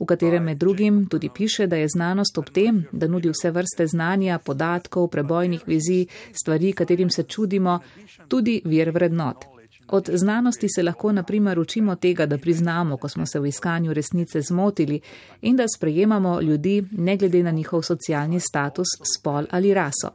[0.00, 3.86] V katerem med drugim tudi piše, da je znanost ob tem, da nudi vse vrste
[3.86, 7.80] znanja, podatkov, prebojnih vizij, stvari, katerim se čudimo,
[8.28, 9.55] tudi vir vrednot.
[9.88, 14.40] Od znanosti se lahko naprimer učimo tega, da priznamo, ko smo se v iskanju resnice
[14.40, 15.00] zmotili
[15.40, 20.10] in da sprejemamo ljudi ne glede na njihov socialni status, spol ali raso.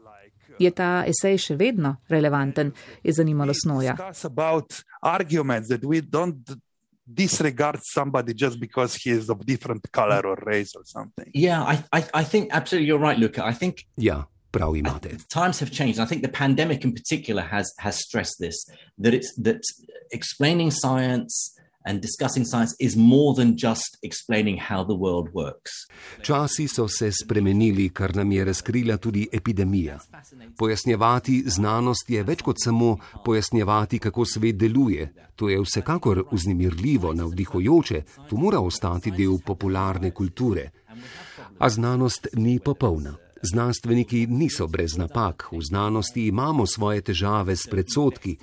[0.60, 2.72] Je ta esej še vedno relevanten,
[3.04, 3.96] je zanimalo Snoja.
[7.14, 11.30] Disregard somebody just because he is of different color or race or something.
[11.34, 13.44] Yeah, I, I, I think absolutely you're right, Luca.
[13.44, 13.86] I think.
[13.98, 14.24] Yeah.
[14.52, 15.18] Prav imate.
[15.34, 16.00] Times have changed.
[16.00, 18.58] I think the pandemic in particular has has stressed this
[19.04, 19.62] that it's that
[20.12, 25.72] explaining science and discussing science is more than just explaining how the world works.
[26.22, 30.00] Časi so se spremenili, kar nam je razkrila tudi epidemija.
[30.58, 35.14] Pojasnjevati znanost je več kot samo pojasnjevati, kako svet deluje.
[35.36, 40.70] To je vsekakor uznemirljivo, navdihujoče, to mora ostati del popularne kulture.
[41.60, 43.18] A znanost ni popolna.
[43.44, 48.38] Znanstveniki niso brez napak, v znanosti imamo svoje težave s predsotki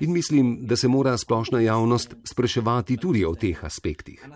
[0.00, 4.26] in mislim, da se mora splošna javnost spraševati tudi o teh aspektih.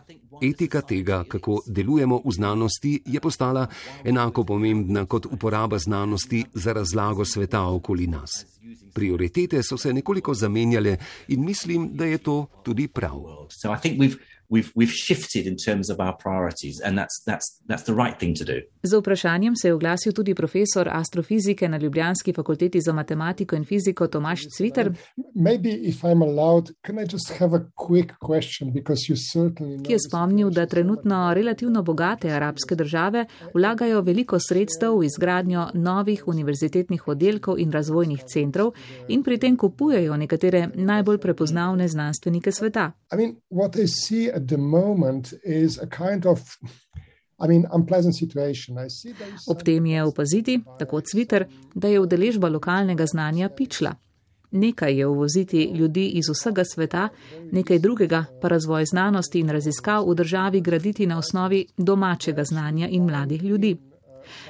[0.43, 3.67] Etika tega, kako delujemo v znanosti, je postala
[4.05, 8.47] enako pomembna kot uporaba znanosti za razlago sveta okoli nas.
[8.95, 10.97] Prioritete so se nekoliko zamenjale
[11.29, 13.19] in mislim, da je to tudi prav.
[13.99, 14.34] we've
[14.77, 18.45] we've shifted in terms of our priorities and that's that's that's the right thing to
[18.45, 18.61] do.
[18.83, 24.07] Z vprašanjem se je oglasil tudi profesor astrofizike na Ljubljanski fakulteti za matematiko in fiziko
[24.07, 24.93] Tomaš Cviter.
[29.85, 36.29] Ki je spomnil, da trenutno relativno bogate arabske države vlagajo veliko sredstev v izgradnjo novih
[36.29, 38.73] univerzitetnih oddelkov in razvojnih centrov
[39.09, 42.93] in pri tem kupujejo nekatere najbolj prepoznavne znanstvenike sveta.
[43.13, 43.37] I mean,
[44.35, 46.41] at the moment is a kind of.
[47.45, 47.67] I mean,
[49.49, 53.95] Ob tem je opaziti, tako Cviter, da je udeležba lokalnega znanja pičla.
[54.51, 57.09] Nekaj je uvoziti ljudi iz vsega sveta,
[57.53, 63.05] nekaj drugega pa razvoj znanosti in raziskav v državi graditi na osnovi domačega znanja in
[63.05, 63.77] mladih ljudi.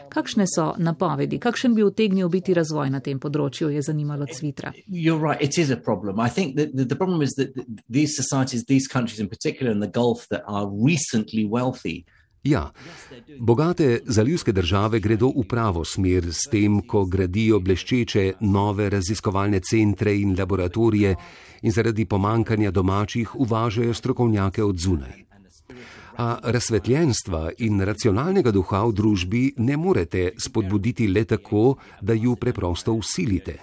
[0.08, 4.72] Kakšne so napovedi, kakšen bi utegnil biti razvoj na tem področju, je zanimalo Cvitra.
[12.44, 12.72] Ja,
[13.40, 20.12] bogate zalivske države gredo v pravo smer s tem, ko gradijo bleščeče nove raziskovalne centre
[20.12, 21.14] in laboratorije
[21.62, 25.24] in zaradi pomankanja domačih uvažajo strokovnjake od zunaj.
[26.16, 32.94] A razsvetljenstva in racionalnega duha v družbi ne morete spodbuditi le tako, da ju preprosto
[32.94, 33.58] usilite.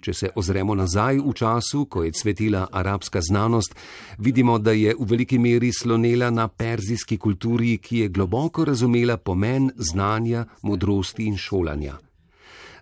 [0.00, 3.74] Če se ozremo nazaj v času, ko je cvetila arabska znanost,
[4.18, 9.70] vidimo, da je v veliki meri slonela na perzijski kulturi, ki je globoko razumela pomen
[9.76, 11.98] znanja, modrosti in šolanja.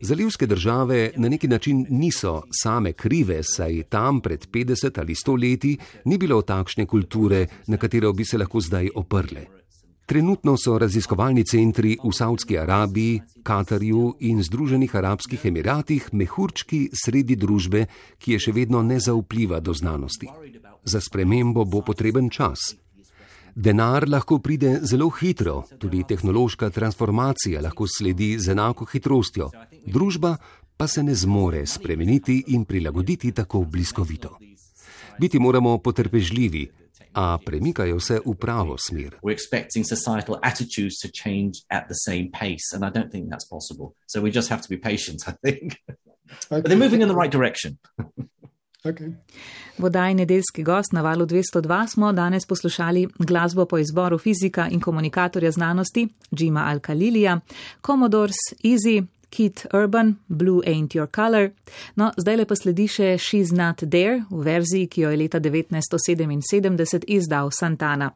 [0.01, 5.79] Zalivske države na neki način niso same krive, saj tam pred 50 ali 100 leti
[6.05, 9.47] ni bilo takšne kulture, na katero bi se lahko zdaj oprle.
[10.07, 17.85] Trenutno so raziskovalni centri v Saudski Arabiji, Katarju in Združenih arabskih emiratih mehurčki sredi družbe,
[18.19, 20.31] ki je še vedno ne zaupljiva do znanosti.
[20.85, 22.73] Za spremembo bo potreben čas.
[23.59, 29.49] Denar lahko pride zelo hitro, tudi tehnološka transformacija lahko sledi z enako hitrostjo,
[29.87, 30.37] družba
[30.77, 34.39] pa se ne zmore spremeniti in prilagoditi tako bliskovito.
[35.19, 36.69] Biti moramo potrpežljivi,
[37.15, 39.19] a premikajo se v pravo smer.
[46.49, 46.79] Okay.
[49.79, 55.51] Vodaj nedeljski gost na valu 202 smo danes poslušali glasbo po izboru fizika in komunikatorja
[55.51, 57.41] znanosti Džima Alkalilija,
[57.87, 61.51] Commodores, Easy, Keith Urban, Blue Ain't Your Color.
[61.95, 65.41] No, zdaj le pa sledi še She's Not There v verziji, ki jo je leta
[65.41, 68.11] 1977 izdal Santana.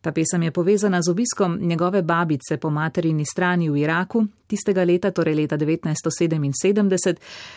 [0.00, 5.10] Ta pesem je povezana z obiskom njegove babice po materini strani v Iraku, tistega leta,
[5.10, 7.16] torej leta 1977,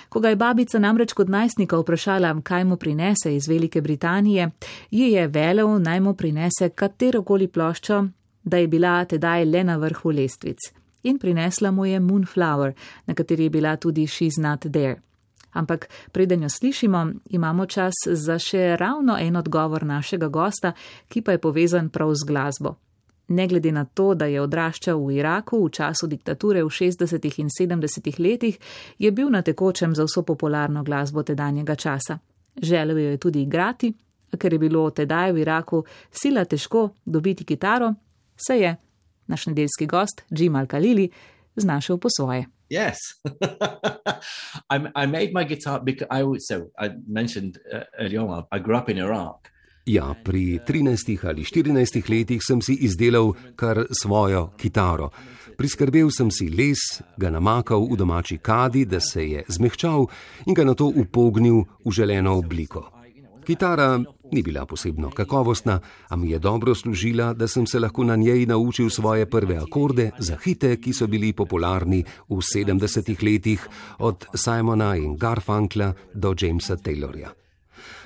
[0.09, 4.49] ko ga je babica namreč kot najstnika vprašala, kaj mu prinese iz Velike Britanije,
[4.91, 8.03] ji je velel naj mu prinese katerokoli ploščo,
[8.43, 12.73] da je bila tedaj le na vrhu lestvic in prinesla mu je Moonflower,
[13.05, 15.01] na kateri je bila tudi She's Not There.
[15.51, 20.73] Ampak preden jo slišimo, imamo čas za še ravno en odgovor našega gosta,
[21.07, 22.75] ki pa je povezan prav z glasbo.
[23.27, 27.39] Ne glede na to, da je odraščal v Iraku v času diktature v 60.
[27.39, 28.19] in 70.
[28.19, 28.59] letih,
[28.99, 32.19] je bil na tekočem za vso popularno glasbo tedanjega časa.
[32.61, 33.93] Želel jo je tudi igrati,
[34.37, 37.93] ker je bilo tedaj v Iraku sila težko dobiti kitaro,
[38.35, 38.75] se je
[39.31, 41.09] naš nedeljski gost, Jim Al-Khalili,
[41.55, 42.45] znašel po svoje.
[42.71, 42.97] Yes,
[44.73, 48.59] I, I made my guitar because I was so I mentioned uh, earlier on, I
[48.59, 49.51] grew up in Iraq.
[49.85, 55.09] Ja, pri 13 ali 14 letih sem si izdelal kar svojo kitaro.
[55.57, 60.07] Priskrbel sem si les, ga namakal v domači kadi, da se je zmehčal
[60.45, 62.87] in ga na to upognil v želeno obliko.
[63.45, 63.99] Kitara
[64.31, 65.79] ni bila posebno kakovostna,
[66.09, 70.11] a mi je dobro služila, da sem se lahko na njej naučil svoje prve akorde
[70.19, 73.67] za hite, ki so bili popularni v 70-ih letih,
[73.99, 77.29] od Simona in Garfunkla do Jamesa Taylorja.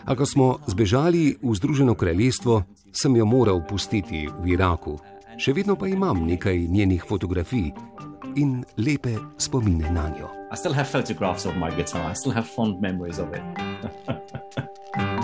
[0.06, 2.64] A ko smo zbežali v Združeno kraljestvo,
[2.94, 5.00] sem jo moral pustiti v Iraku.
[5.38, 7.74] Še vedno pa imam nekaj njenih fotografij
[8.36, 10.30] in lepe spomine na njo.
[10.54, 13.44] I still have photographs of my guitar, I still have fond memories of it.